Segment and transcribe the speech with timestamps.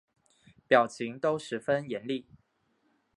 [0.67, 2.25] 表情都十分严厉